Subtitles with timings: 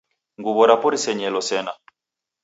[0.39, 1.73] Nguw'o rapo risenyelo sena.